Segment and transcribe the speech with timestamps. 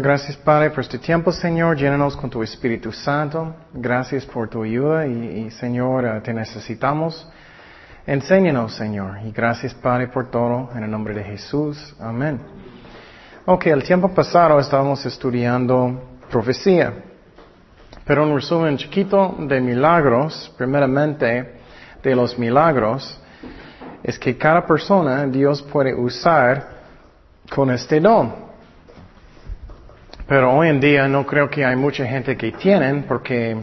[0.00, 1.76] Gracias Padre por este tiempo, Señor.
[1.76, 3.54] Llénanos con tu Espíritu Santo.
[3.72, 7.28] Gracias por tu ayuda y, y Señor, eh, te necesitamos.
[8.06, 9.18] Enséñanos, Señor.
[9.24, 10.70] Y gracias Padre por todo.
[10.76, 11.96] En el nombre de Jesús.
[11.98, 12.40] Amén.
[13.44, 16.92] Ok, el tiempo pasado estábamos estudiando profecía.
[18.04, 21.60] Pero un resumen chiquito de milagros, primeramente
[22.02, 23.20] de los milagros,
[24.02, 26.68] es que cada persona Dios puede usar
[27.52, 28.47] con este don.
[30.28, 33.56] Pero hoy en día no creo que hay mucha gente que tienen porque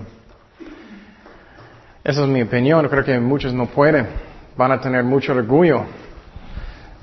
[2.03, 4.07] esa es mi opinión, creo que muchos no pueden,
[4.57, 5.83] van a tener mucho orgullo.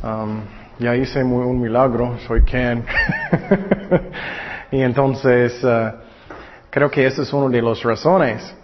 [0.03, 0.41] Um,
[0.81, 2.85] ya hice un milagro, soy quien.
[4.73, 5.93] y entonces uh,
[6.69, 8.57] creo que esa es una de las razones.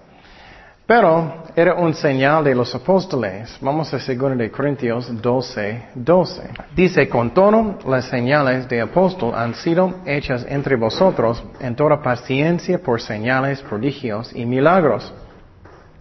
[0.89, 3.59] Pero era un señal de los apóstoles.
[3.61, 6.51] Vamos a 2 de Corintios 12, 12.
[6.75, 12.79] Dice, con todo las señales de apóstol han sido hechas entre vosotros en toda paciencia
[12.79, 15.13] por señales, prodigios y milagros.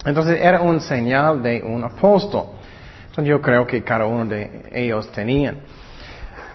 [0.06, 2.46] Entonces era un señal de un apóstol.
[3.10, 5.58] Entonces yo creo que cada uno de ellos tenían.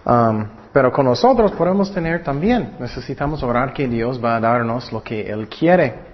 [0.06, 2.76] Um, pero con nosotros podemos tener también.
[2.80, 6.11] Necesitamos orar que Dios va a darnos lo que Él quiere.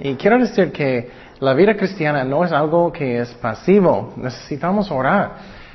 [0.00, 4.14] Y quiero decir que la vida cristiana no es algo que es pasivo.
[4.16, 5.32] Necesitamos orar.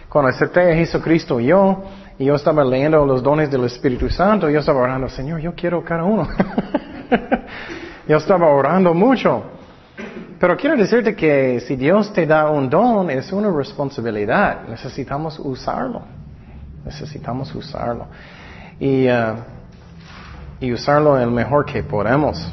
[0.09, 1.83] Cuando acepté a Jesucristo yo,
[2.17, 5.83] y yo estaba leyendo los dones del Espíritu Santo, yo estaba orando, Señor, yo quiero
[5.83, 6.27] cada uno.
[8.07, 9.43] yo estaba orando mucho.
[10.39, 14.67] Pero quiero decirte que si Dios te da un don, es una responsabilidad.
[14.67, 16.01] Necesitamos usarlo.
[16.83, 18.07] Necesitamos usarlo.
[18.79, 19.35] Y, uh,
[20.59, 22.51] y usarlo el mejor que podemos.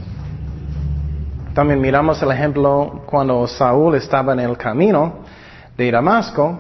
[1.55, 5.17] También miramos el ejemplo cuando Saúl estaba en el camino
[5.77, 6.59] de Damasco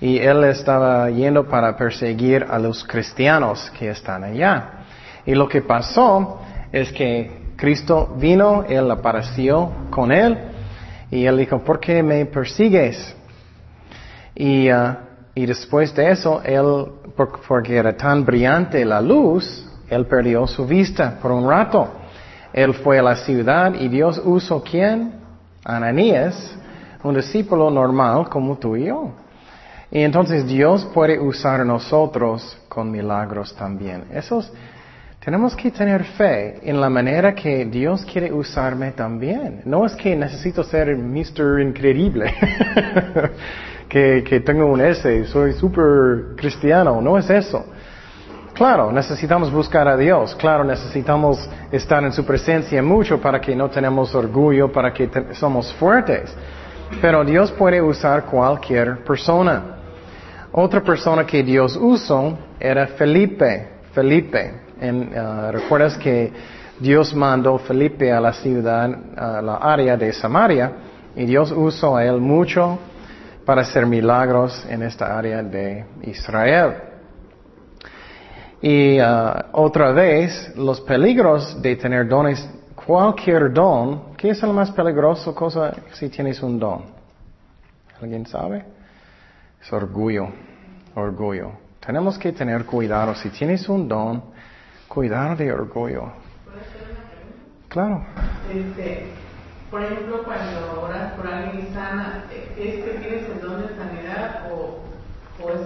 [0.00, 4.84] y él estaba yendo para perseguir a los cristianos que están allá.
[5.26, 6.40] Y lo que pasó
[6.72, 10.38] es que Cristo vino, él apareció con él
[11.10, 13.14] y él dijo, ¿por qué me persigues?
[14.34, 14.96] Y, uh,
[15.34, 16.86] y después de eso, él,
[17.46, 21.95] porque era tan brillante la luz, él perdió su vista por un rato.
[22.56, 25.12] Él fue a la ciudad y Dios usó quién?
[25.62, 26.56] Ananías,
[27.04, 29.12] un discípulo normal como tú y yo.
[29.90, 34.04] Y entonces Dios puede usar nosotros con milagros también.
[34.10, 34.50] Esos,
[35.22, 39.60] tenemos que tener fe en la manera que Dios quiere usarme también.
[39.66, 41.60] No es que necesito ser Mr.
[41.60, 42.32] Increíble,
[43.90, 47.02] que, que tengo un S, soy super cristiano.
[47.02, 47.66] No es eso.
[48.56, 53.68] Claro, necesitamos buscar a Dios, claro, necesitamos estar en su presencia mucho para que no
[53.68, 56.34] tenemos orgullo, para que somos fuertes.
[57.02, 59.76] Pero Dios puede usar cualquier persona.
[60.52, 63.68] Otra persona que Dios usó era Felipe.
[63.92, 64.54] Felipe.
[64.80, 66.32] En, uh, ¿Recuerdas que
[66.80, 70.72] Dios mandó Felipe a la ciudad, a la área de Samaria,
[71.14, 72.78] y Dios usó a él mucho
[73.44, 76.85] para hacer milagros en esta área de Israel?
[78.62, 79.04] Y uh,
[79.52, 85.74] otra vez, los peligros de tener dones, cualquier don, ¿qué es la más peligroso cosa
[85.92, 86.84] si tienes un don?
[88.00, 88.64] ¿Alguien sabe?
[89.60, 90.28] Es orgullo,
[90.94, 91.52] orgullo.
[91.84, 93.14] Tenemos que tener cuidado.
[93.14, 94.22] Si tienes un don,
[94.88, 96.12] cuidar de orgullo.
[97.68, 98.04] Claro.
[98.52, 99.08] Este,
[99.70, 104.80] por ejemplo, cuando oras por alguien sana, ¿es que tienes el don de sanidad o,
[105.44, 105.60] o es...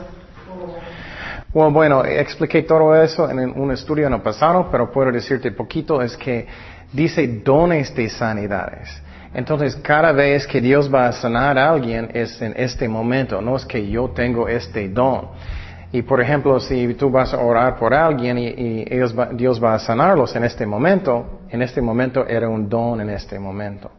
[1.52, 6.00] Bueno, bueno, expliqué todo eso en un estudio en el pasado, pero puedo decirte poquito,
[6.00, 6.46] es que
[6.92, 8.88] dice dones de sanidades.
[9.34, 13.56] Entonces, cada vez que Dios va a sanar a alguien es en este momento, no
[13.56, 15.28] es que yo tengo este don.
[15.92, 18.84] Y por ejemplo, si tú vas a orar por alguien y,
[19.32, 23.38] Dios va a sanarlos en este momento, en este momento era un don en este
[23.38, 23.90] momento.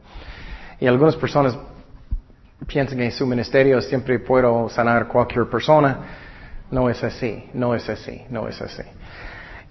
[0.79, 1.57] Y algunas personas
[2.65, 5.97] piensan que en su ministerio siempre puedo sanar cualquier persona.
[6.71, 8.83] No es así, no es así, no es así.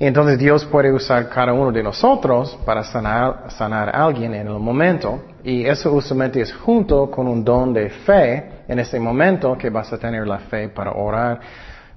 [0.00, 4.46] Y entonces Dios puede usar cada uno de nosotros para sanar, sanar a alguien en
[4.46, 5.24] el momento.
[5.44, 9.92] Y eso usualmente es junto con un don de fe en ese momento que vas
[9.92, 11.40] a tener la fe para orar.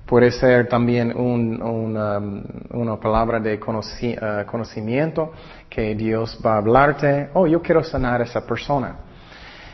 [0.06, 2.44] Puede ser también un, um,
[2.78, 5.32] una palabra de uh, conocimiento
[5.70, 7.30] que Dios va a hablarte.
[7.34, 8.98] Oh, yo quiero sanar a esa persona.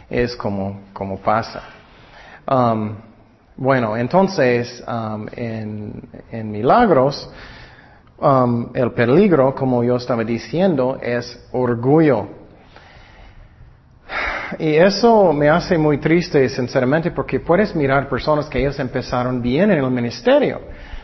[0.08, 1.64] Es como, como pasa.
[2.48, 3.09] Um,
[3.60, 7.30] bueno, entonces, um, en, milagros,
[8.18, 12.28] um, el peligro, como yo estaba diciendo, es orgullo.
[14.58, 19.70] Y eso me hace muy triste, sinceramente, porque puedes mirar personas que ellos empezaron bien
[19.72, 20.62] en el ministerio.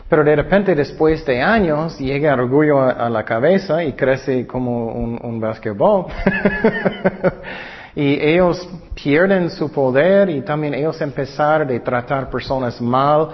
[0.08, 5.20] Pero de repente, después de años, llega orgullo a, la cabeza y crece como un,
[5.22, 6.06] un basquetbol.
[7.96, 13.30] y ellos pierden su poder y también ellos empezar de tratar personas mal.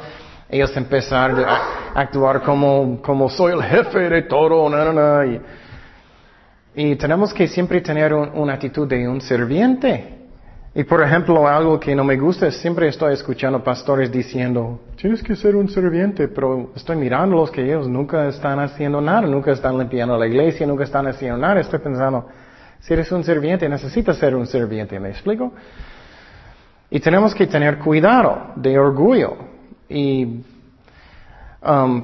[0.48, 4.70] Ellos empezar a actuar como, como soy el jefe de todo,
[5.26, 5.42] y,
[6.76, 10.18] y, tenemos que siempre tener una actitud de un serviente.
[10.76, 15.36] Y por ejemplo, algo que no me gusta, siempre estoy escuchando pastores diciendo, tienes que
[15.38, 19.78] ser un serviente, pero estoy mirando los que ellos nunca están haciendo nada, nunca están
[19.78, 21.62] limpiando la iglesia, nunca están haciendo nada.
[21.62, 22.28] Estoy pensando,
[22.82, 25.54] si eres un serviente, necesitas ser un serviente, ¿me explico?
[26.90, 29.38] Y tenemos que tener cuidado de orgullo.
[29.88, 30.44] Y
[31.64, 32.04] um,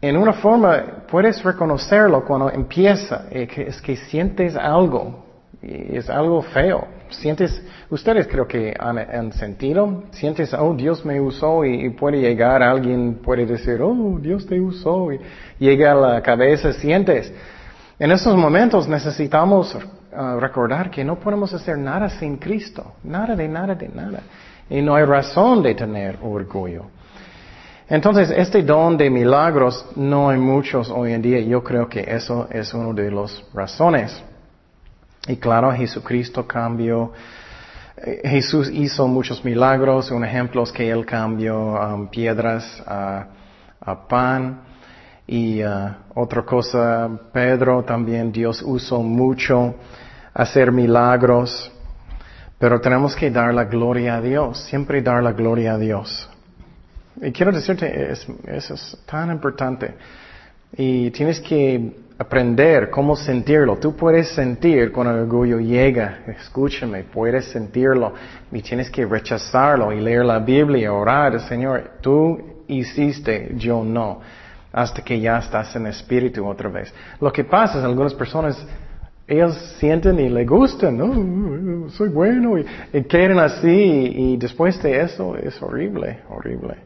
[0.00, 5.24] en una forma puedes reconocerlo cuando empieza, eh, es que sientes algo,
[5.62, 6.86] y es algo feo.
[7.10, 13.20] Sientes, ustedes creo que han, sentido, sientes, oh, Dios me usó y, puede llegar alguien,
[13.22, 15.20] puede decir, oh, Dios te usó y
[15.58, 17.32] llega a la cabeza, sientes.
[17.98, 19.78] En esos momentos necesitamos
[20.14, 24.20] uh, recordar que no podemos hacer nada sin Cristo, nada de nada de nada.
[24.70, 26.86] Y no hay razón de tener orgullo.
[27.88, 31.40] Entonces, este don de milagros no hay muchos hoy en día.
[31.40, 34.22] Yo creo que eso es una de las razones.
[35.26, 37.12] Y claro, Jesucristo cambió,
[37.96, 43.26] eh, Jesús hizo muchos milagros, un ejemplo es que Él cambió um, piedras a,
[44.08, 44.62] pan.
[45.26, 49.74] Y uh, otra cosa, Pedro también, Dios usó mucho
[50.34, 51.70] hacer milagros.
[52.58, 56.28] Pero tenemos que dar la gloria a Dios, siempre dar la gloria a Dios.
[57.20, 59.94] Y quiero decirte, eso es tan importante.
[60.76, 63.76] Y tienes que aprender cómo sentirlo.
[63.76, 66.20] Tú puedes sentir cuando el orgullo llega.
[66.26, 68.14] Escúchame, puedes sentirlo.
[68.50, 71.40] Y tienes que rechazarlo y leer la Biblia, orar.
[71.40, 74.20] Señor, tú hiciste, yo no.
[74.72, 76.92] Hasta que ya estás en espíritu otra vez.
[77.20, 78.66] Lo que pasa es algunas personas,
[79.26, 81.88] ellos sienten y le gustan, ¿no?
[81.90, 82.64] Soy bueno y,
[83.04, 86.76] quieren así y después de eso es horrible, horrible.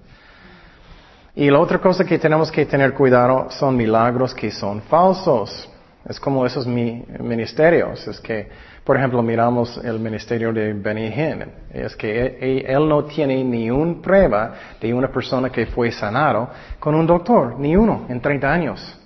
[1.35, 5.69] Y la otra cosa que tenemos que tener cuidado son milagros que son falsos.
[6.09, 8.07] Es como esos ministerios.
[8.09, 8.49] Es que,
[8.83, 11.45] por ejemplo, miramos el ministerio de Benny Hinn.
[11.73, 16.51] Es que él, no tiene ni una prueba de una persona que fue sanado
[16.81, 18.99] con un doctor, ni uno, en 30 años.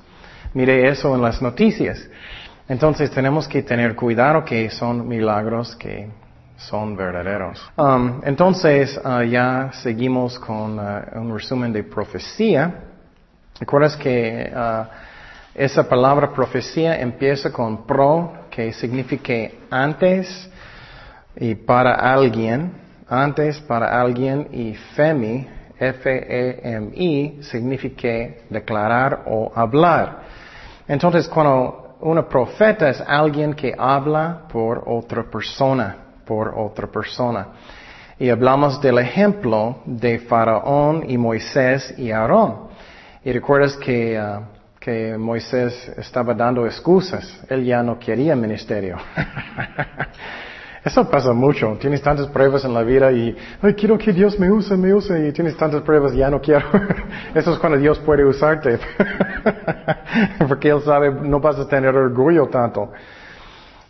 [0.54, 2.08] Mire eso en las noticias.
[2.68, 6.08] Entonces tenemos que tener cuidado que son milagros que
[6.56, 7.60] son verdaderos.
[7.76, 12.72] Um, entonces, uh, ya seguimos con uh, un resumen de profecía.
[13.58, 14.86] ¿Recuerdas que uh,
[15.54, 19.34] esa palabra profecía empieza con pro, que significa
[19.70, 20.48] antes
[21.36, 22.72] y para alguien,
[23.08, 25.46] antes para alguien, y femi,
[25.78, 28.08] F-E-M-I, significa
[28.48, 30.22] declarar o hablar.
[30.86, 37.48] Entonces, cuando una profeta es alguien que habla por otra persona por otra persona.
[38.18, 42.68] Y hablamos del ejemplo de Faraón y Moisés y Aarón.
[43.24, 44.42] Y recuerdas que, uh,
[44.78, 47.40] que Moisés estaba dando excusas.
[47.48, 48.96] Él ya no quería ministerio.
[50.84, 51.76] Eso pasa mucho.
[51.80, 55.28] Tienes tantas pruebas en la vida y, ay, quiero que Dios me use, me use,
[55.28, 56.66] y tienes tantas pruebas, ya no quiero.
[57.34, 58.78] Eso es cuando Dios puede usarte.
[60.48, 62.90] Porque Él sabe, no vas a tener orgullo tanto.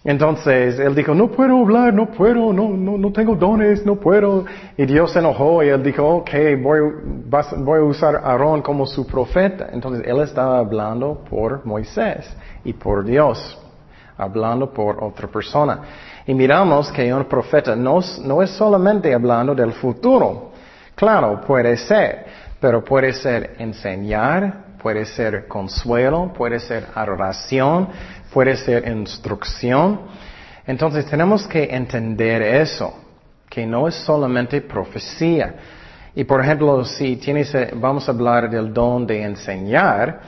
[0.05, 4.45] Entonces él dijo, no puedo hablar, no puedo, no, no, no tengo dones, no puedo.
[4.77, 6.31] Y Dios se enojó y él dijo, ok,
[6.61, 6.81] voy,
[7.59, 9.69] voy a usar a Aarón como su profeta.
[9.73, 12.29] Entonces él estaba hablando por Moisés
[12.65, 13.57] y por Dios,
[14.19, 15.83] hablando por otra persona.
[16.26, 20.52] Y miramos que un profeta no, no es solamente hablando del futuro.
[20.95, 22.26] Claro, puede ser,
[22.61, 27.88] pero puede ser enseñar, puede ser consuelo, puede ser adoración,
[28.33, 30.00] puede ser instrucción.
[30.67, 32.95] Entonces tenemos que entender eso,
[33.49, 35.55] que no es solamente profecía.
[36.14, 40.21] Y por ejemplo, si tienes, eh, vamos a hablar del don de enseñar,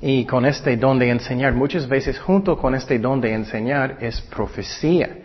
[0.00, 4.20] y con este don de enseñar, muchas veces junto con este don de enseñar es
[4.20, 5.18] profecía.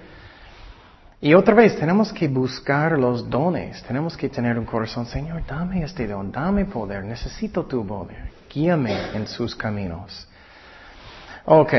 [1.22, 5.84] Y otra vez, tenemos que buscar los dones, tenemos que tener un corazón, Señor, dame
[5.84, 10.28] este don, dame poder, necesito tu poder, guíame en sus caminos.
[11.46, 11.74] Ok,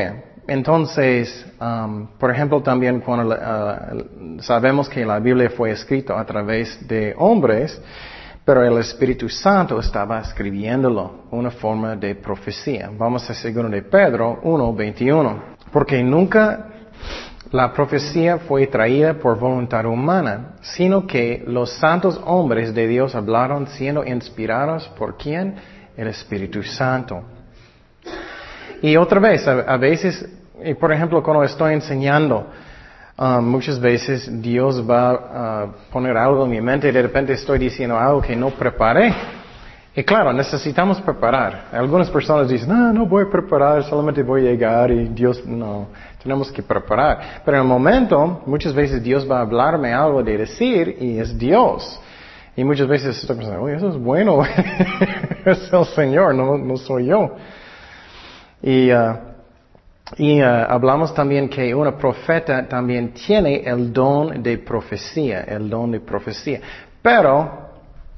[0.47, 6.87] entonces, um, por ejemplo, también cuando uh, sabemos que la Biblia fue escrita a través
[6.87, 7.79] de hombres,
[8.45, 12.91] pero el Espíritu Santo estaba escribiéndolo, una forma de profecía.
[12.95, 15.55] Vamos a segundo de Pedro 1.21.
[15.71, 16.67] Porque nunca
[17.51, 23.65] la profecía fue traída por voluntad humana, sino que los santos hombres de Dios hablaron
[23.67, 25.55] siendo inspirados por quién?
[25.97, 27.23] el Espíritu Santo.
[28.81, 30.27] Y otra vez, a, veces,
[30.79, 32.47] por ejemplo, cuando estoy enseñando,
[33.17, 37.59] um, muchas veces Dios va a poner algo en mi mente y de repente estoy
[37.59, 39.13] diciendo algo que no preparé.
[39.97, 41.69] Y claro, necesitamos preparar.
[41.71, 45.87] Algunas personas dicen, no, no voy a preparar, solamente voy a llegar y Dios, no,
[46.21, 47.41] tenemos que preparar.
[47.45, 51.37] Pero en el momento, muchas veces Dios va a hablarme algo de decir y es
[51.37, 52.01] Dios.
[52.57, 54.41] Y muchas veces estoy pensando, oye, eso es bueno,
[55.45, 57.31] es el Señor, no, no soy yo.
[58.61, 59.34] Y, uh,
[60.17, 65.91] y uh, hablamos también que una profeta también tiene el don de profecía, el don
[65.91, 66.61] de profecía.
[67.01, 67.65] Pero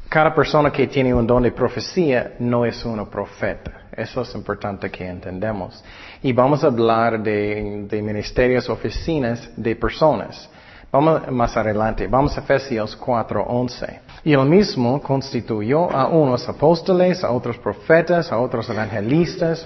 [0.10, 3.88] cada persona que tiene un don de profecía no es una profeta.
[3.92, 5.84] Eso es importante que entendamos.
[6.22, 10.50] Y vamos a hablar de, ministerios, oficinas de personas.
[10.92, 12.08] Vamos más adelante.
[12.08, 14.00] Vamos a Efesios 4:11.
[14.24, 19.66] Y el mismo constituyó a unos apóstoles, a otros profetas, a otros evangelistas,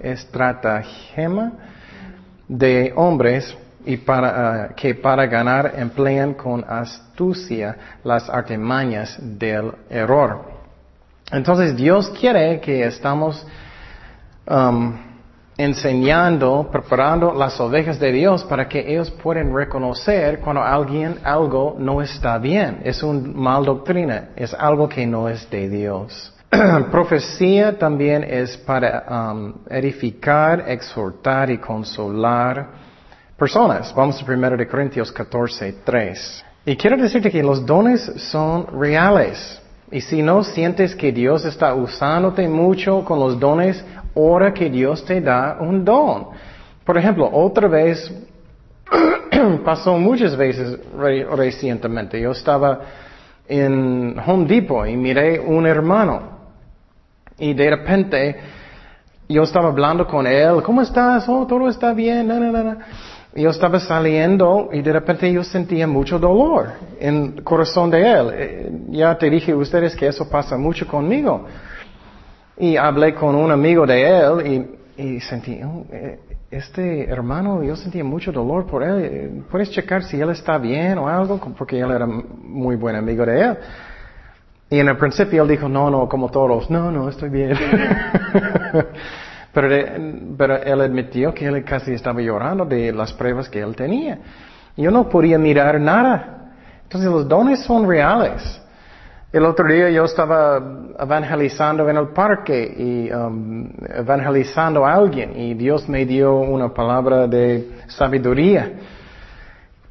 [0.00, 1.52] estratagema
[2.48, 10.56] de hombres y para, ah, que para ganar emplean con astucia las artimañas del error.
[11.30, 13.44] Entonces Dios quiere que estamos
[14.48, 14.94] um,
[15.56, 22.02] enseñando, preparando las ovejas de Dios para que ellos puedan reconocer cuando alguien algo no
[22.02, 22.80] está bien.
[22.84, 26.35] Es una mal doctrina, es algo que no es de Dios.
[26.90, 32.68] profecía también es para um, edificar, exhortar y consolar
[33.36, 33.92] personas.
[33.94, 36.44] Vamos a 1 de Corintios 14, 3.
[36.66, 38.00] Y quiero decirte que los dones
[38.30, 39.60] son reales.
[39.90, 43.84] Y si no sientes que Dios está usándote mucho con los dones,
[44.14, 46.28] ora que Dios te da un don.
[46.84, 48.12] Por ejemplo, otra vez,
[49.64, 52.80] pasó muchas veces recientemente, yo estaba
[53.48, 56.35] en Home Depot y miré un hermano
[57.38, 58.36] y de repente
[59.28, 61.28] yo estaba hablando con él, ¿cómo estás?
[61.28, 62.28] Oh, todo está bien.
[63.34, 66.68] yo estaba saliendo y de repente yo sentía mucho dolor
[67.00, 68.30] en el corazón de él.
[68.32, 71.44] Eh, ya te dije a ustedes que eso pasa mucho conmigo.
[72.58, 76.18] Y hablé con un amigo de él y, sentí, oh, eh,
[76.50, 79.44] este hermano, yo sentía mucho dolor por él.
[79.50, 81.38] ¿Puedes checar si él está bien o algo?
[81.58, 83.58] Porque él era muy buen amigo de él.
[84.68, 87.56] Y en el principio él dijo, no, no, como todos, no, no, estoy bien.
[89.52, 89.68] pero,
[90.36, 94.18] pero él admitió que él casi estaba llorando de las pruebas que él tenía.
[94.76, 96.52] Yo no podía mirar nada.
[96.82, 98.60] Entonces los dones son reales.
[99.32, 100.60] El otro día yo estaba
[100.98, 107.26] evangelizando en el parque y um, evangelizando a alguien y Dios me dio una palabra
[107.26, 108.72] de sabiduría.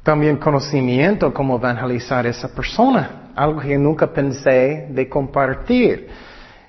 [0.02, 6.08] También conocimiento cómo evangelizar a esa persona algo que nunca pensé de compartir.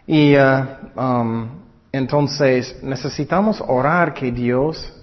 [0.06, 1.50] Y uh, um,
[1.92, 4.94] entonces necesitamos orar que Dios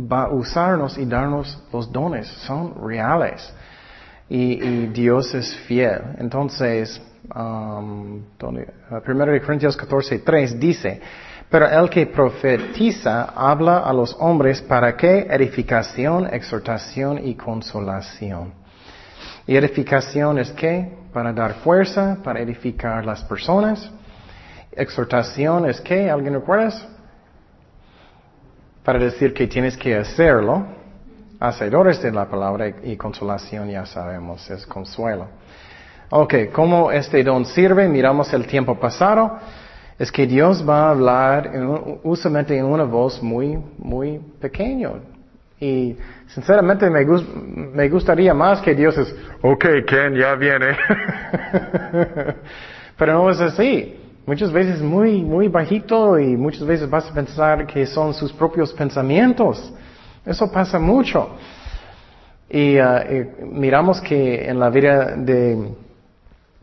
[0.00, 3.52] va a usarnos y darnos los dones, son reales.
[4.28, 6.00] Y, Dios es fiel.
[6.18, 7.00] Entonces,
[7.34, 8.60] um, 1
[8.90, 11.00] uh, Corintios 14, 3 dice,
[11.50, 18.54] pero el que profetiza habla a los hombres para qué edificación, exhortación y consolación.
[19.46, 21.01] ¿Y edificación es qué?
[21.12, 23.90] Para dar fuerza, para edificar las personas.
[24.72, 26.10] Exhortación es qué?
[26.10, 26.72] ¿Alguien recuerda?
[28.82, 30.66] Para decir que tienes que hacerlo.
[31.38, 35.26] Hacedores de la palabra y consolación ya sabemos, es consuelo.
[36.10, 37.88] Ok, ¿cómo este don sirve?
[37.88, 39.38] Miramos el tiempo pasado.
[39.98, 41.50] Es que Dios va a hablar
[42.02, 44.90] usualmente en una voz muy, muy pequeña,
[45.62, 47.06] y sinceramente me,
[47.72, 50.76] me gustaría más que Dios es, ok, Ken, ya viene.
[52.98, 53.96] Pero no es así.
[54.26, 58.72] Muchas veces muy, muy bajito y muchas veces vas a pensar que son sus propios
[58.72, 59.72] pensamientos.
[60.26, 61.36] Eso pasa mucho.
[62.50, 65.76] Y, uh, miramos que en la vida de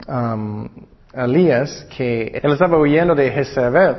[0.10, 0.68] um,
[1.14, 3.96] Elías, que él estaba huyendo de Jezebel.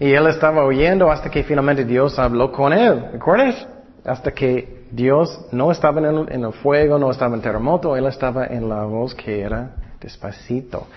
[0.00, 3.04] Y él estaba huyendo hasta que finalmente Dios habló con él.
[3.12, 3.68] ¿Recuerdas?
[4.04, 8.68] Hasta que Dios no estaba en el, fuego, no estaba en terremoto, Él estaba en
[8.68, 10.88] la voz que era despacito.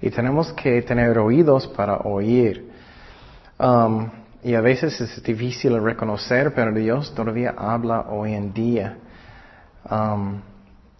[0.00, 2.70] Y tenemos que tener oídos para oír.
[3.58, 4.08] Um,
[4.42, 8.96] y a veces es difícil reconocer, pero Dios todavía habla hoy en día.
[9.90, 10.40] Um,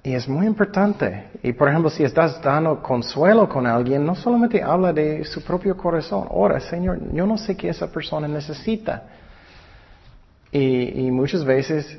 [0.03, 1.29] y es muy importante.
[1.43, 5.77] Y por ejemplo, si estás dando consuelo con alguien, no solamente habla de su propio
[5.77, 6.27] corazón.
[6.31, 9.05] Ora, Señor, yo no sé qué esa persona necesita.
[10.53, 11.99] Y, y muchas veces,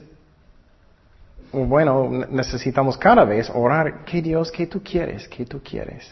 [1.51, 5.27] bueno, necesitamos cada vez orar, ¿qué Dios, qué tú quieres?
[5.27, 6.10] ¿Qué tú quieres?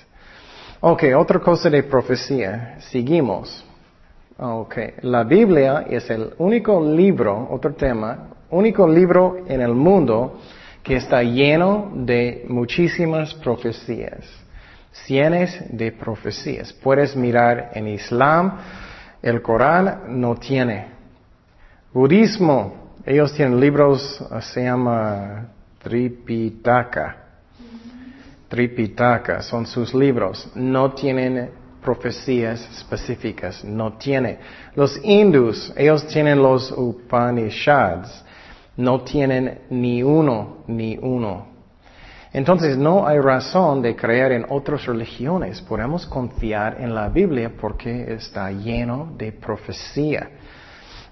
[0.82, 2.78] Ok, otra cosa de profecía.
[2.80, 3.66] Seguimos.
[4.38, 10.40] Ok, la Biblia es el único libro, otro tema, único libro en el mundo
[10.82, 14.26] que está lleno de muchísimas profecías.
[14.94, 16.72] Cientos de profecías.
[16.72, 18.58] Puedes mirar en Islam,
[19.22, 20.99] el Corán no tiene.
[21.92, 25.48] Budismo, ellos tienen libros, se llama
[25.82, 27.18] Tripitaka.
[28.48, 30.52] Tripitaka son sus libros.
[30.54, 31.50] No tienen
[31.82, 34.38] profecías específicas, no tiene.
[34.76, 38.24] Los hindus, ellos tienen los Upanishads,
[38.78, 41.48] no tienen ni uno, ni uno.
[42.32, 45.60] Entonces no hay razón de creer en otras religiones.
[45.62, 50.30] Podemos confiar en la Biblia porque está lleno de profecía.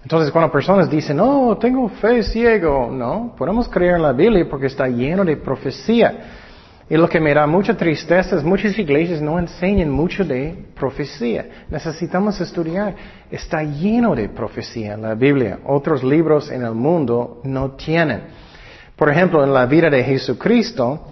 [0.08, 4.68] Entonces cuando personas dicen, no, tengo fe ciego, no, podemos creer en la Biblia porque
[4.68, 6.86] está lleno de profecía.
[6.90, 11.66] Y lo que me da mucha tristeza es muchas iglesias no enseñan mucho de profecía.
[11.70, 12.96] Necesitamos estudiar.
[13.30, 15.60] Está lleno de profecía en la Biblia.
[15.66, 18.28] Otros libros en el mundo no tienen.
[18.96, 21.12] Por ejemplo, en la vida de Jesucristo,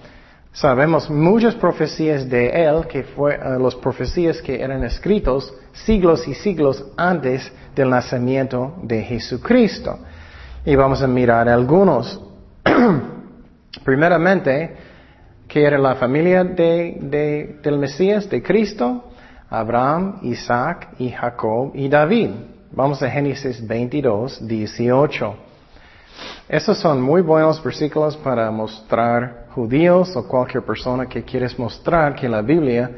[0.55, 6.33] sabemos muchas profecías de Él, que fue uh, las profecías que eran escritos siglos y
[6.33, 9.99] siglos antes del nacimiento de Jesucristo.
[10.65, 12.19] Y vamos a mirar algunos.
[13.83, 14.75] Primeramente,
[15.47, 19.11] que era la familia de, del Mesías, de Cristo,
[19.49, 22.31] Abraham, Isaac y Jacob y David.
[22.71, 25.44] Vamos a Génesis 22, 18.
[26.47, 32.29] Estos son muy buenos versículos para mostrar judíos o cualquier persona que quieres mostrar que
[32.29, 32.91] la Biblia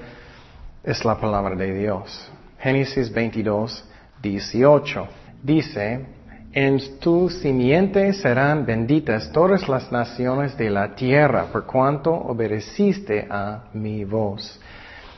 [0.84, 2.30] es la palabra de Dios.
[2.60, 3.86] Génesis 22,
[4.22, 5.08] 18.
[5.44, 6.06] Dice,
[6.52, 13.66] en tu simiente serán benditas todas las naciones de la tierra, por cuanto obedeciste a
[13.74, 14.60] mi voz.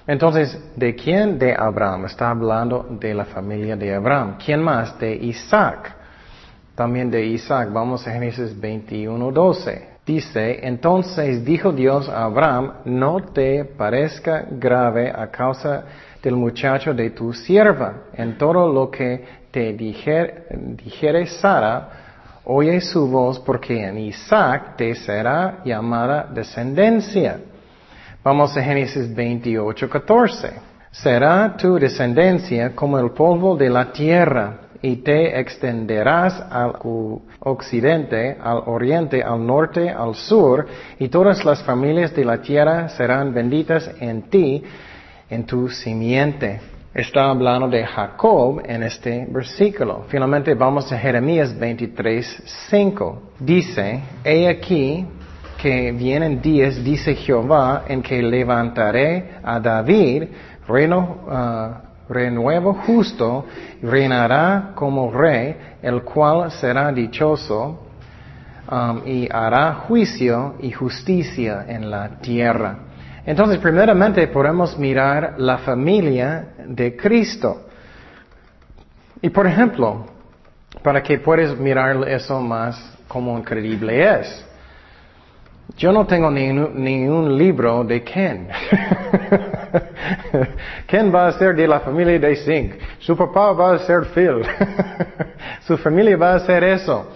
[0.06, 1.38] Entonces, ¿de quién?
[1.38, 2.06] De Abraham.
[2.06, 4.38] Está hablando de la familia de Abraham.
[4.44, 4.98] ¿Quién más?
[5.00, 5.99] De Isaac.
[6.80, 7.74] También de Isaac.
[7.74, 9.88] Vamos a Génesis 21, 12.
[10.06, 15.84] Dice, entonces dijo Dios a Abraham, no te parezca grave a causa
[16.24, 21.90] del muchacho de tu sierva en todo lo que te dijere, Sara,
[22.46, 27.42] oye su voz porque en Isaac te será llamada descendencia.
[28.24, 30.54] Vamos a Génesis 28, 14.
[30.92, 36.76] Será tu descendencia como el polvo de la tierra y te extenderás al
[37.40, 40.66] occidente, al oriente, al norte, al sur,
[41.00, 44.64] y todas las familias de la tierra serán benditas en ti,
[45.30, 46.60] en tu simiente
[46.94, 50.06] está hablando de Jacob en este versículo.
[50.08, 53.22] Finalmente vamos a Jeremías 23, 5.
[53.40, 55.06] Dice, he aquí
[55.62, 60.24] que vienen días, dice Jehová, en que levantaré a David,
[60.68, 63.46] reino, uh, renuevo justo,
[63.82, 67.86] reinará como rey, el cual será dichoso,
[68.70, 72.78] um, y hará juicio y justicia en la tierra.
[73.26, 77.68] Entonces, primeramente podemos mirar la familia de Cristo.
[79.22, 80.06] Y por ejemplo,
[80.82, 84.49] para que puedas mirar eso más como increíble es.
[85.78, 88.48] Yo no tengo ni, un libro de Ken.
[90.88, 92.74] Ken va a ser de la familia de Zink.
[93.00, 94.44] Su papá va a ser Phil.
[95.62, 97.08] Su familia va a ser eso.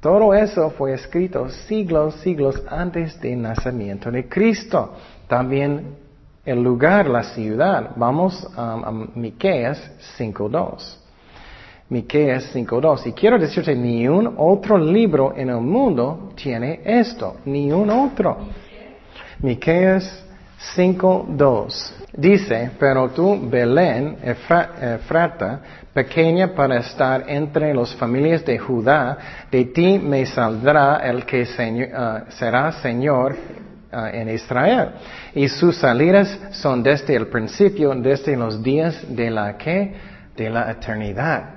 [0.00, 4.94] Todo eso fue escrito siglos, siglos antes del nacimiento de Cristo.
[5.26, 5.96] También
[6.44, 7.90] el lugar, la ciudad.
[7.96, 11.07] Vamos a Miqueas 5.2.
[11.90, 13.06] Miqueas 5.2.
[13.06, 17.36] Y quiero decirte, ni un otro libro en el mundo tiene esto.
[17.44, 18.36] Ni un otro.
[19.40, 20.24] Miqueas
[20.76, 21.92] 5.2.
[22.12, 25.60] Dice, pero tú, Belén, Efrata,
[25.92, 29.18] pequeña para estar entre las familias de Judá,
[29.50, 33.36] de ti me saldrá el que uh, será Señor
[33.90, 34.90] Ah, en Israel.
[35.34, 39.94] Y sus salidas son desde el principio, desde los días de la que,
[40.36, 41.54] de la eternidad.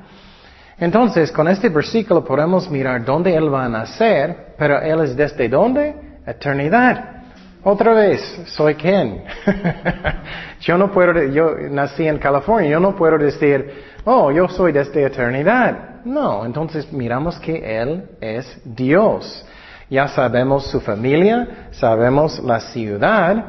[0.82, 5.48] Entonces, con este versículo podemos mirar dónde Él va a nacer, pero Él es desde
[5.48, 5.96] dónde?
[6.26, 7.22] Eternidad.
[7.64, 9.24] Otra vez, soy quién?
[10.62, 14.82] Yo no puedo, yo nací en California, yo no puedo decir, oh, yo soy de
[14.82, 16.04] esta eternidad.
[16.06, 19.44] No, entonces miramos que Él es Dios.
[19.90, 23.44] Ya sabemos su familia, sabemos la ciudad,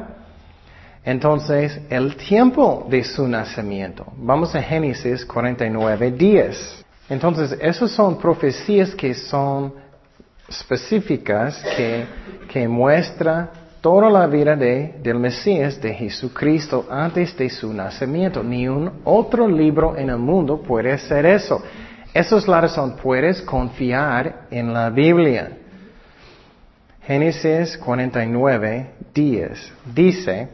[1.03, 4.05] entonces el tiempo de su nacimiento.
[4.17, 6.82] Vamos a Génesis 49, 10.
[7.09, 9.73] Entonces, esas son profecías que son
[10.47, 12.05] específicas que,
[12.49, 18.41] que muestra toda la vida de, del Mesías, de Jesucristo, antes de su nacimiento.
[18.41, 21.61] Ni un otro libro en el mundo puede hacer eso.
[22.13, 25.57] Esa es la razón, puedes confiar en la Biblia.
[27.01, 30.47] Génesis 49, 10 dice,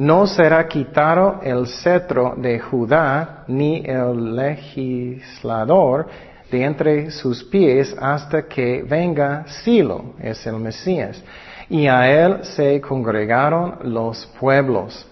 [0.00, 6.06] no será quitado el cetro de Judá ni el legislador
[6.50, 11.22] de entre sus pies hasta que venga Silo, es el Mesías
[11.68, 15.06] y a él se congregaron los pueblos.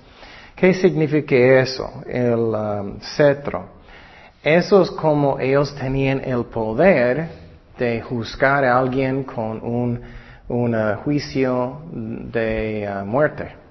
[0.56, 2.02] ¿Qué significa eso?
[2.06, 3.66] El um, cetro.
[4.42, 7.28] Eso es como ellos tenían el poder
[7.78, 10.00] de juzgar a alguien con un,
[10.48, 13.67] uh, juicio de uh, muerte.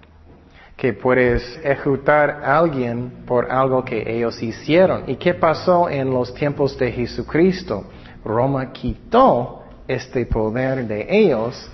[0.77, 5.03] Que puedes ejecutar a alguien por algo que ellos hicieron.
[5.07, 7.85] ¿Y qué pasó en los tiempos de Jesucristo?
[8.23, 11.69] Roma quitó este poder de ellos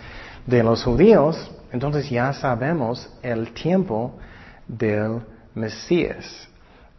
[0.46, 4.14] de los judíos, entonces ya sabemos el tiempo
[4.68, 5.22] del
[5.56, 6.48] Mesías.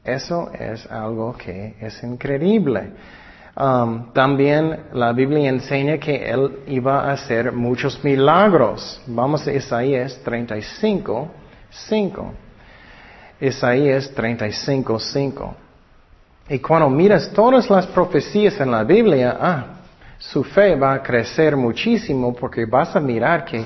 [0.05, 2.90] Eso es algo que es increíble.
[3.57, 9.01] Um, también la Biblia enseña que Él iba a hacer muchos milagros.
[9.07, 11.31] Vamos a Isaías 35,
[11.89, 12.35] 5.
[13.41, 15.55] Isaías 35, 5.
[16.49, 19.67] Y cuando miras todas las profecías en la Biblia, ah,
[20.19, 23.65] su fe va a crecer muchísimo porque vas a mirar que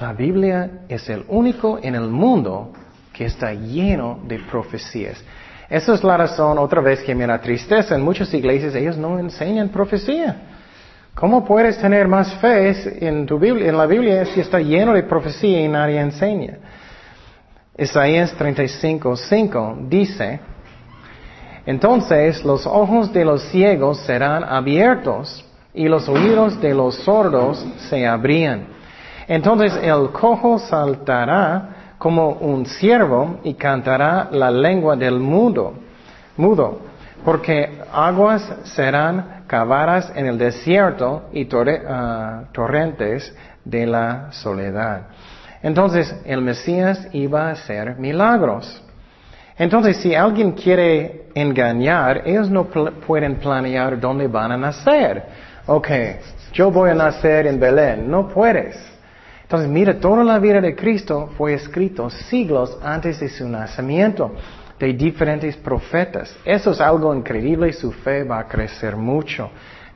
[0.00, 2.72] la Biblia es el único en el mundo
[3.12, 5.22] que está lleno de profecías.
[5.68, 7.94] Esa es la razón, otra vez, que me da tristeza.
[7.94, 10.36] En muchas iglesias ellos no enseñan profecía.
[11.14, 15.02] ¿Cómo puedes tener más fe en, tu Biblia, en la Biblia si está lleno de
[15.02, 16.58] profecía y nadie enseña?
[17.76, 20.40] Isaías 35, 5 dice,
[21.64, 28.06] entonces los ojos de los ciegos serán abiertos y los oídos de los sordos se
[28.06, 28.66] abrían.
[29.26, 35.74] Entonces el cojo saltará como un ciervo y cantará la lengua del mudo,
[36.36, 36.80] mudo,
[37.24, 41.48] porque aguas serán cavadas en el desierto y
[41.88, 45.02] ah, torrentes de la soledad.
[45.62, 48.82] Entonces el Mesías iba a hacer milagros.
[49.56, 55.24] Entonces si alguien quiere engañar, ellos no pueden planear dónde van a nacer
[55.66, 55.88] ok,
[56.52, 58.10] yo voy a nacer en Belén.
[58.10, 58.76] No puedes.
[59.42, 64.32] Entonces, mira, toda la vida de Cristo fue escrito siglos antes de su nacimiento
[64.78, 66.34] de diferentes profetas.
[66.44, 69.50] Eso es algo increíble su fe va a crecer mucho.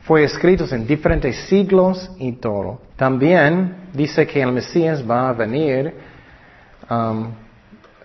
[0.07, 2.81] Fue escrito en diferentes siglos y todo.
[2.95, 5.93] También dice que el Mesías va a venir
[6.89, 7.33] um,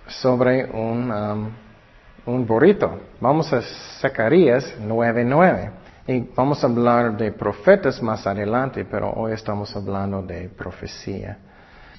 [0.07, 1.49] sobre un, um,
[2.25, 2.99] un burrito.
[3.19, 3.61] Vamos a
[3.99, 5.71] Zacarías 9.9.
[6.07, 11.37] Y vamos a hablar de profetas más adelante, pero hoy estamos hablando de profecía.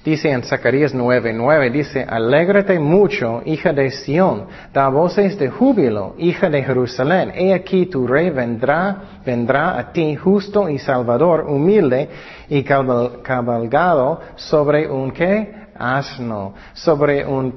[0.03, 6.49] Dice en Zacarías 9:9, dice, alégrate mucho, hija de Sión, da voces de júbilo, hija
[6.49, 7.31] de Jerusalén.
[7.33, 12.09] He aquí tu rey vendrá, vendrá a ti justo y salvador, humilde
[12.49, 15.55] y cabalgado sobre un qué?
[15.79, 17.53] Asno, sobre un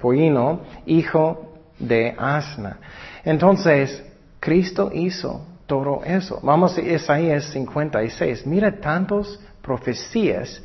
[0.00, 2.78] pollino, hijo de asna.
[3.24, 4.04] Entonces,
[4.40, 6.40] Cristo hizo todo eso.
[6.42, 8.44] Vamos a Isaías 56.
[8.44, 10.60] Mira tantos profecías.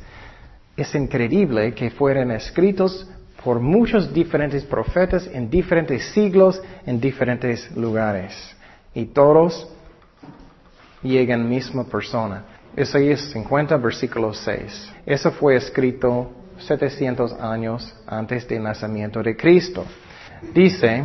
[0.76, 3.08] Es increíble que fueran escritos
[3.42, 8.34] por muchos diferentes profetas en diferentes siglos, en diferentes lugares.
[8.92, 9.68] Y todos
[11.02, 12.44] llegan a la misma persona.
[12.76, 14.92] Isaías 50, versículo 6.
[15.06, 19.84] Eso fue escrito 700 años antes del nacimiento de Cristo.
[20.52, 21.04] Dice,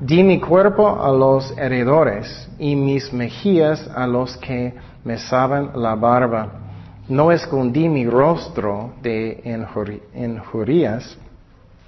[0.00, 4.72] di mi cuerpo a los heredores y mis mejillas a los que
[5.04, 6.61] me saben la barba.
[7.08, 9.42] No escondí mi rostro de
[10.14, 11.18] injurias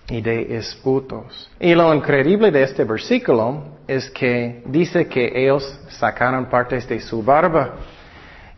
[0.09, 1.51] y de esputos.
[1.61, 7.23] Y lo increíble de este versículo es que dice que ellos sacaron partes de su
[7.23, 7.75] barba.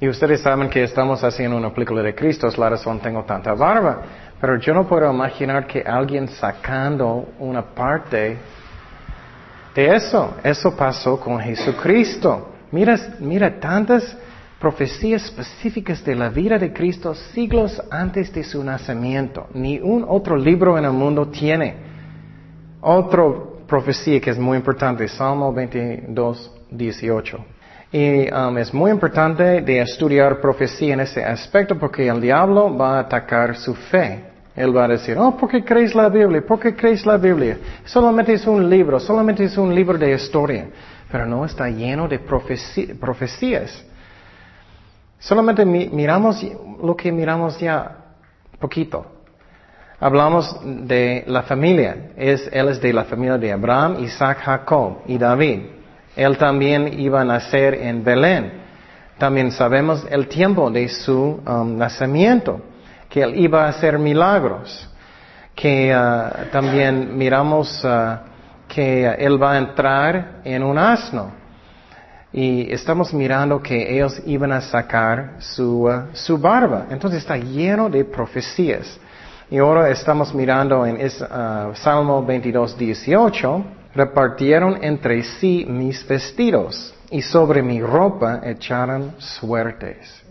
[0.01, 3.55] Y ustedes saben que estamos haciendo una película de Cristo, es la razón tengo tanta
[3.55, 4.03] barba.
[4.41, 8.37] Pero yo no puedo imaginar que alguien sacando una parte
[9.75, 10.37] de eso.
[10.43, 12.49] Eso pasó con Jesucristo.
[12.71, 14.17] Mira, mira tantas
[14.61, 19.49] profecías específicas de la vida de Cristo siglos antes de su nacimiento.
[19.55, 21.75] Ni un otro libro en el mundo tiene.
[22.81, 27.45] otro profecía que es muy importante, Salmo 22, 18.
[27.93, 32.97] Y um, es muy importante de estudiar profecía en ese aspecto porque el diablo va
[32.97, 34.25] a atacar su fe.
[34.55, 36.43] Él va a decir, oh, ¿por qué crees la Biblia?
[36.47, 37.59] ¿Por qué crees la Biblia?
[37.85, 40.67] Solamente es un libro, solamente es un libro de historia,
[41.11, 43.85] pero no está lleno de profecías.
[45.19, 46.45] Solamente miramos
[46.83, 47.97] lo que miramos ya
[48.59, 49.07] poquito.
[49.99, 52.11] Hablamos de la familia.
[52.17, 55.61] Es, él es de la familia de Abraham, Isaac, Jacob y David.
[56.15, 58.53] Él también iba a nacer en Belén.
[59.19, 62.61] También sabemos el tiempo de su um, nacimiento
[63.09, 64.91] que Él iba a hacer milagros,
[65.55, 68.19] que uh, también miramos uh,
[68.69, 71.31] que Él va a entrar en un asno.
[72.33, 76.87] Y estamos mirando que ellos iban a sacar su, uh, su barba.
[76.91, 78.99] Entonces está lleno de profecías.
[79.51, 80.99] Y ahora estamos mirando en
[81.75, 83.65] Salmo 22, 18.
[83.95, 90.23] Repartieron entre sí mis vestidos y sobre mi ropa echaron suertes.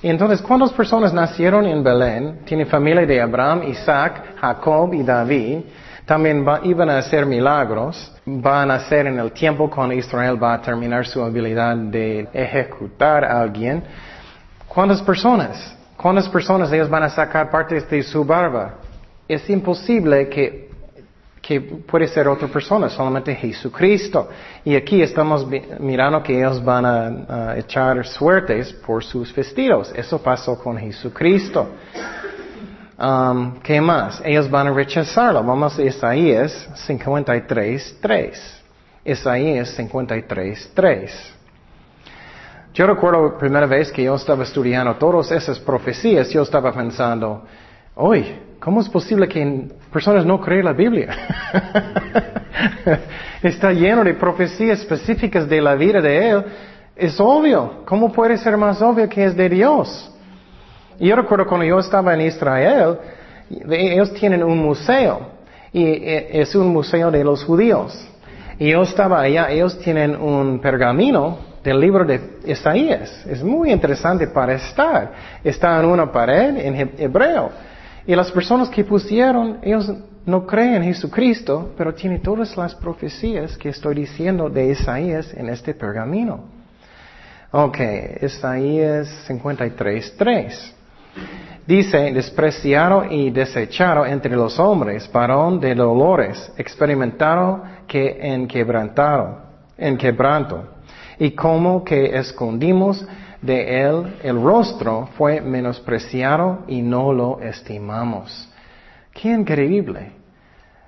[0.00, 2.40] Y entonces, ¿cuántas personas nacieron en Belén?
[2.44, 5.58] Tiene familia de Abraham, Isaac, Jacob y David.
[6.08, 8.10] También iban a hacer milagros.
[8.24, 13.26] Van a nacer en el tiempo cuando Israel va a terminar su habilidad de ejecutar
[13.26, 13.84] a alguien.
[14.66, 15.76] ¿Cuántas personas?
[15.98, 18.76] ¿Cuántas personas ellos van a sacar partes de su barba?
[19.28, 20.68] Es imposible que
[21.42, 24.28] que puede ser otra persona, solamente Jesucristo.
[24.64, 25.46] Y aquí estamos
[25.78, 29.92] mirando que ellos van a, echar suertes por sus vestidos.
[29.94, 31.68] Eso pasó con Jesucristo.
[32.98, 34.20] Um, ¿Qué más?
[34.24, 35.44] Ellos van a rechazarlo.
[35.44, 38.62] Vamos a Isaías 53, 3.
[39.04, 41.34] Isaías 53, 3.
[42.74, 47.44] Yo recuerdo la primera vez que yo estaba estudiando todas esas profecías, yo estaba pensando,
[47.94, 51.12] hoy, ¿cómo es posible que personas no creen la Biblia?
[53.42, 56.44] Está lleno de profecías específicas de la vida de Él.
[56.96, 57.84] Es obvio.
[57.84, 60.12] ¿Cómo puede ser más obvio que es de Dios?
[60.98, 62.98] Yo recuerdo cuando yo estaba en Israel,
[63.70, 65.38] ellos tienen un museo.
[65.72, 68.08] Y e, es un museo de los judíos.
[68.58, 73.24] Y yo estaba allá, ellos tienen un pergamino del libro de Isaías.
[73.26, 75.12] Es muy interesante para estar.
[75.44, 77.50] Está en una pared en hebreo.
[78.06, 79.92] Y las personas que pusieron, ellos
[80.24, 85.48] no creen en Jesucristo, pero tienen todas las profecías que estoy diciendo de Isaías en
[85.48, 86.44] este pergamino.
[87.50, 87.78] Ok,
[88.22, 90.77] Isaías 53, 3.
[91.66, 99.42] Dice, despreciado y desechado entre los hombres, varón de dolores, experimentado que en quebrantado,
[99.76, 100.64] en quebranto,
[101.18, 103.06] y como que escondimos
[103.42, 108.48] de él el rostro fue menospreciado y no lo estimamos.
[109.12, 110.12] Qué increíble.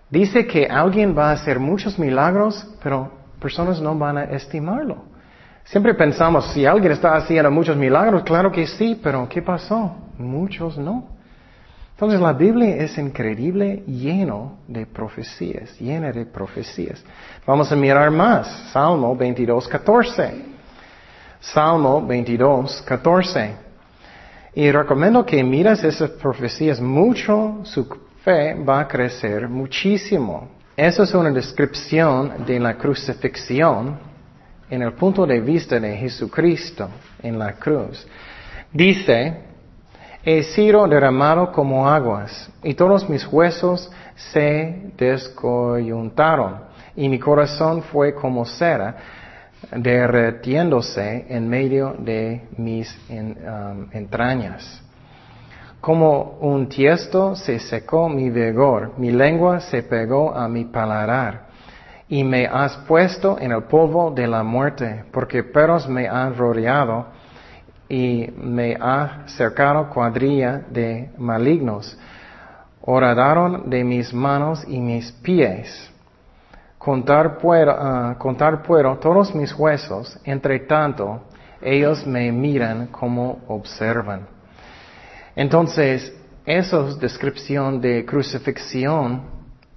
[0.09, 5.10] Dice que alguien va a hacer muchos milagros, pero personas no van a estimarlo.
[5.65, 9.95] Siempre pensamos, si alguien está haciendo muchos milagros, claro que sí, pero ¿qué pasó?
[10.19, 11.21] Muchos no.
[12.01, 17.05] Entonces la Biblia es increíble, lleno de profecías, llena de profecías.
[17.47, 18.71] Vamos a mirar más.
[18.73, 20.45] Salmo 22, 14.
[21.41, 23.55] Salmo 22, 14.
[24.55, 27.87] Y recomiendo que miras esas profecías mucho, su
[28.25, 30.49] fe va a crecer muchísimo.
[30.75, 34.10] Esa es una descripción de la crucifixión
[34.71, 36.89] en el punto de vista de Jesucristo
[37.23, 38.07] en la cruz.
[38.73, 39.35] Dice,
[40.25, 46.61] he sido derramado como aguas y todos mis huesos se descoyuntaron
[46.95, 48.97] y mi corazón fue como cera
[49.71, 54.83] derretiéndose en medio de mis um, entrañas.
[55.81, 61.47] Como un tiesto se secó mi vigor, mi lengua se pegó a mi paladar,
[62.11, 67.07] y me has puesto en el polvo de la muerte, porque perros me han rodeado
[67.89, 71.99] y me ha cercado cuadrilla de malignos.
[72.83, 75.91] Horadaron de mis manos y mis pies
[76.81, 81.21] Contar puedo, ah, contar puedo todos mis huesos, entre tanto
[81.61, 84.27] ellos me miran como observan.
[85.37, 86.11] Entonces,
[86.47, 89.21] esa descripción de crucifixión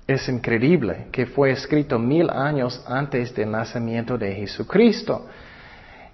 [0.07, 5.27] es increíble, que fue escrito mil años antes del nacimiento de Jesucristo.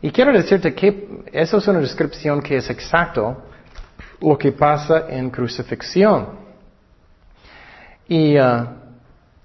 [0.02, 3.44] Y quiero decirte que eso es una descripción que es exacto
[4.22, 6.40] lo que pasa en crucifixión.
[8.08, 8.76] Y ah,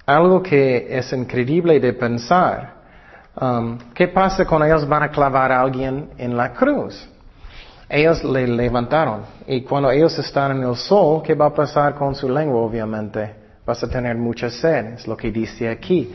[0.07, 2.75] algo que es increíble de pensar.
[3.41, 7.09] Um, ¿Qué pasa cuando ellos van a clavar a alguien en la cruz?
[7.89, 12.15] Ellos le levantaron y cuando ellos están en el sol, ¿qué va a pasar con
[12.15, 12.61] su lengua?
[12.61, 16.15] Obviamente Vas a tener mucha sed, es lo que dice aquí.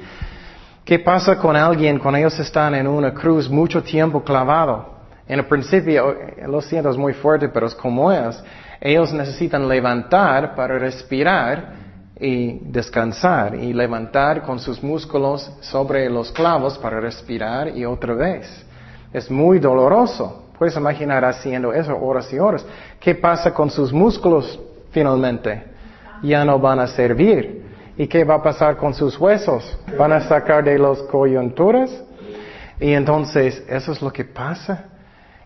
[0.85, 4.97] ¿Qué pasa con alguien cuando ellos están en una cruz mucho tiempo clavado?
[5.27, 6.15] En el principio,
[6.47, 8.43] lo siento, muy fuerte, pero es como es.
[8.81, 11.73] Ellos necesitan levantar para respirar
[12.19, 18.65] y descansar y levantar con sus músculos sobre los clavos para respirar y otra vez.
[19.13, 20.49] Es muy doloroso.
[20.57, 22.65] Puedes imaginar haciendo eso horas y horas.
[22.99, 24.59] ¿Qué pasa con sus músculos
[24.91, 25.68] finalmente?
[26.21, 27.65] Ya no van a servir.
[27.97, 29.77] ¿Y qué va a pasar con sus huesos?
[29.97, 31.91] ¿Van a sacar de las coyunturas?
[32.79, 34.85] Y entonces, eso es lo que pasa.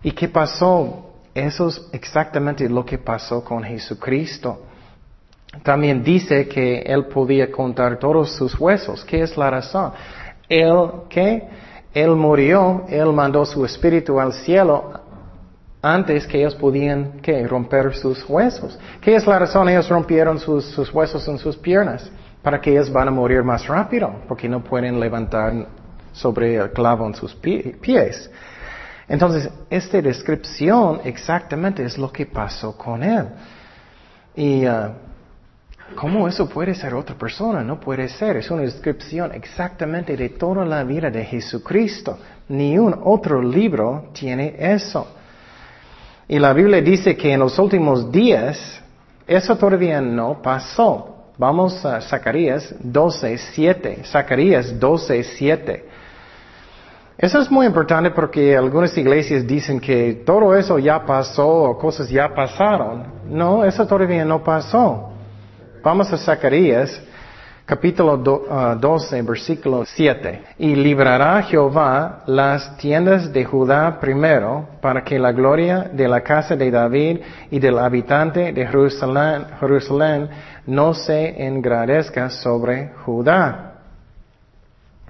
[0.03, 1.13] ¿Y qué pasó?
[1.33, 4.61] Eso es exactamente lo que pasó con Jesucristo.
[5.63, 9.03] También dice que él podía contar todos sus huesos.
[9.05, 9.93] ¿Qué es la razón?
[10.47, 11.47] Él, ¿qué?
[11.93, 15.02] Él murió, él mandó su espíritu al cielo
[15.85, 17.45] antes que ellos podían, ¿qué?
[17.45, 18.79] Romper sus huesos.
[19.01, 19.67] ¿Qué es la razón?
[19.67, 22.09] Ellos rompieron sus, sus huesos en sus piernas.
[22.41, 25.67] Para que ellos van a morir más rápido, porque no pueden levantar
[26.13, 28.31] sobre el clavo en sus pies.
[29.09, 33.27] Entonces, esta descripción exactamente es lo que pasó con él.
[34.35, 34.89] Y uh,
[35.95, 37.61] ¿cómo eso puede ser otra persona?
[37.61, 38.37] No puede ser.
[38.37, 42.17] Es una descripción exactamente de toda la vida de Jesucristo.
[42.47, 45.22] Ni un otro libro tiene eso.
[46.27, 48.81] Y la Biblia dice que en los últimos días,
[49.27, 51.31] eso todavía no pasó.
[51.37, 54.03] Vamos a Zacarías 12, 7.
[54.05, 55.85] Zacarías 12, 7.
[57.17, 62.09] Eso es muy importante porque algunas iglesias dicen que todo eso ya pasó o cosas
[62.09, 63.05] ya pasaron.
[63.29, 65.09] No, eso todavía no pasó.
[65.83, 67.01] Vamos a Zacarías,
[67.65, 68.49] capítulo 12,
[69.19, 70.41] ah, versículo 7.
[70.59, 76.55] Y librará Jehová las tiendas de Judá primero, para que la gloria de la casa
[76.55, 77.19] de David
[77.51, 80.29] y del habitante de Jerusalén, Jerusalén
[80.67, 83.69] no se engrandezca sobre Judá.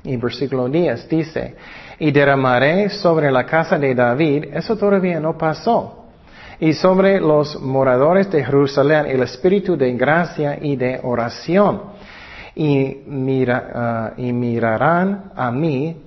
[0.03, 1.55] Y versículo 10 dice,
[1.97, 6.07] y derramaré sobre la casa de David, eso todavía no pasó,
[6.59, 11.93] y sobre los moradores de Jerusalén el espíritu de gracia y de oración,
[12.55, 16.01] uh, y mirarán a mí,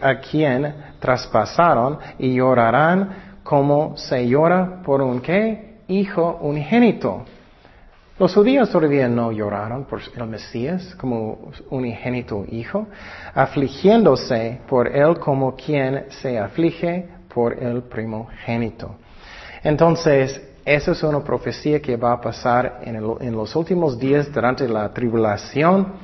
[0.00, 5.78] a quien traspasaron, y llorarán como se llora por un qué?
[5.88, 7.24] Hijo unigénito.
[8.18, 12.88] Los judíos todavía no lloraron por el Mesías como un unigénito hijo,
[13.32, 18.96] afligiéndose por él como quien se aflige por el primogénito.
[19.62, 24.92] Entonces, esa es una profecía que va a pasar en, los últimos días durante la
[24.92, 25.94] tribulación,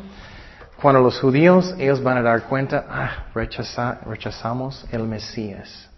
[0.80, 5.90] cuando los judíos, ellos van a dar cuenta, ah, rechazamos el Mesías.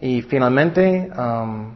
[0.00, 1.74] Y finalmente, um,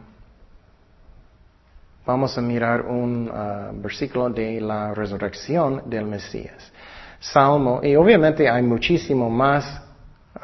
[2.05, 6.71] Vamos a mirar un uh, versículo de la resurrección del Mesías.
[7.19, 9.81] Salmo, y obviamente hay muchísimo más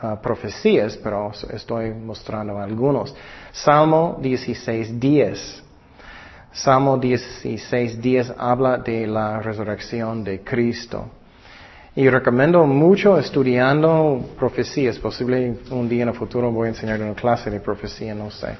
[0.01, 3.15] uh, profecías, pero estoy mostrando algunos.
[3.51, 5.61] Salmo 16.10.
[6.51, 11.09] Salmo 16.10 habla de la resurrección de Cristo.
[11.95, 14.97] Y recomiendo mucho estudiando profecías.
[14.97, 18.57] Posible un día en el futuro voy a enseñar una clase de profecía, no sé.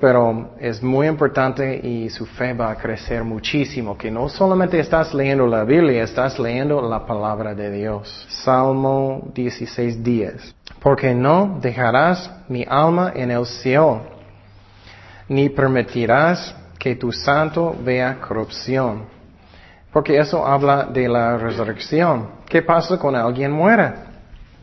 [0.00, 5.12] Pero es muy importante y su fe va a crecer muchísimo, que no solamente estás
[5.12, 8.26] leyendo la Biblia, estás leyendo la palabra de Dios.
[8.28, 10.54] Salmo 16, 10.
[10.80, 14.02] Porque no dejarás mi alma en el cielo,
[15.28, 19.04] ni permitirás que tu santo vea corrupción.
[19.92, 22.30] Porque eso habla de la resurrección.
[22.48, 23.94] ¿Qué pasa cuando alguien muere?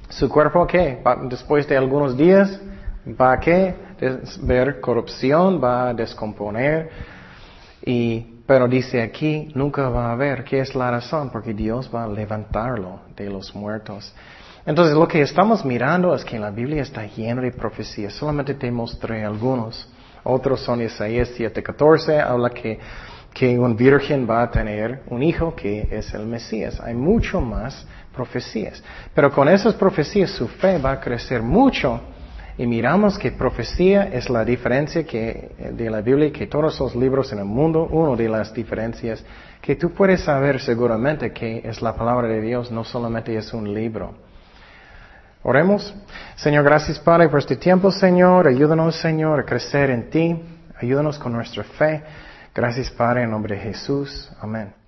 [0.09, 1.01] ¿Su cuerpo qué?
[1.29, 2.59] Después de algunos días,
[3.19, 3.85] ¿va a qué?
[4.41, 6.89] ver corrupción, va a descomponer.
[7.83, 10.43] Y, pero dice aquí, nunca va a haber.
[10.43, 11.29] ¿Qué es la razón?
[11.29, 14.13] Porque Dios va a levantarlo de los muertos.
[14.65, 18.13] Entonces lo que estamos mirando es que la Biblia está llena de profecías.
[18.13, 19.87] Solamente te mostré algunos.
[20.23, 22.79] Otros son Isaías 7:14, habla que,
[23.31, 26.81] que un virgen va a tener un hijo que es el Mesías.
[26.81, 27.85] Hay mucho más
[28.15, 28.81] profecías.
[29.13, 32.01] Pero con esas profecías su fe va a crecer mucho
[32.57, 37.31] y miramos que profecía es la diferencia que, de la Biblia, que todos los libros
[37.33, 39.23] en el mundo, una de las diferencias
[39.61, 43.71] que tú puedes saber seguramente que es la palabra de Dios, no solamente es un
[43.71, 44.24] libro.
[45.47, 45.93] Oremos.
[46.37, 48.47] Señor, gracias Padre por este tiempo, Señor.
[48.47, 50.43] Ayúdanos, Señor, a crecer en ti.
[50.81, 52.03] Ayúdanos con nuestra fe.
[52.53, 54.27] Gracias Padre, en nombre de Jesús.
[54.41, 54.84] Amén.